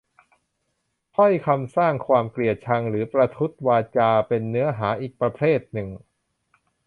[1.15, 5.89] ถ้อยคำสร้างความเกลียดชัง หรือ ประทุษวาจา เป็นเนื้อหาอีกประเภทหนึ่ง